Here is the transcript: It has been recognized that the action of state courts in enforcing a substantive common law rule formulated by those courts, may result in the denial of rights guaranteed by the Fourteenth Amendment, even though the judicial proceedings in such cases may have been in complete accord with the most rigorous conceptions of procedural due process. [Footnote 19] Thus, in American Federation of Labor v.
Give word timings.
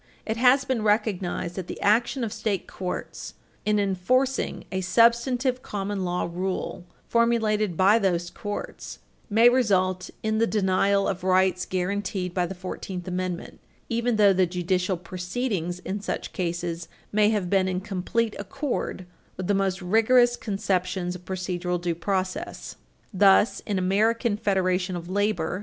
It 0.25 0.37
has 0.37 0.65
been 0.65 0.81
recognized 0.81 1.53
that 1.57 1.67
the 1.67 1.79
action 1.79 2.23
of 2.23 2.33
state 2.33 2.65
courts 2.65 3.35
in 3.67 3.79
enforcing 3.79 4.63
a 4.71 4.81
substantive 4.81 5.61
common 5.61 6.03
law 6.03 6.23
rule 6.23 6.87
formulated 7.07 7.77
by 7.77 7.99
those 7.99 8.31
courts, 8.31 8.97
may 9.29 9.47
result 9.47 10.09
in 10.23 10.39
the 10.39 10.47
denial 10.47 11.07
of 11.07 11.23
rights 11.23 11.67
guaranteed 11.67 12.33
by 12.33 12.47
the 12.47 12.55
Fourteenth 12.55 13.07
Amendment, 13.07 13.59
even 13.89 14.15
though 14.15 14.33
the 14.33 14.47
judicial 14.47 14.97
proceedings 14.97 15.77
in 15.77 16.01
such 16.01 16.33
cases 16.33 16.87
may 17.11 17.29
have 17.29 17.47
been 17.47 17.67
in 17.67 17.79
complete 17.79 18.35
accord 18.39 19.05
with 19.37 19.45
the 19.45 19.53
most 19.53 19.83
rigorous 19.83 20.35
conceptions 20.35 21.13
of 21.13 21.25
procedural 21.25 21.79
due 21.79 21.93
process. 21.93 22.75
[Footnote 23.11 23.19
19] 23.19 23.19
Thus, 23.19 23.59
in 23.67 23.77
American 23.77 24.37
Federation 24.37 24.95
of 24.95 25.07
Labor 25.09 25.59
v. 25.59 25.59